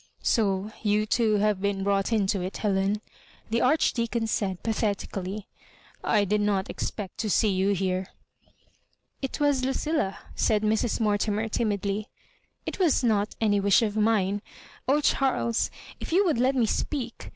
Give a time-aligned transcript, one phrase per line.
[0.23, 3.01] So you too have been brought into it, Helen/*
[3.51, 5.47] the Archdeacon said, pathetically;
[6.03, 8.07] I did not ex pect to see you here."
[8.67, 10.99] *' It was Lucilla," said Mrs.
[10.99, 12.07] Mortimer, timidly;"
[12.65, 14.41] it was not any wish of mina
[14.87, 15.69] Oh, Charles!
[15.99, 17.29] if you would let me speak.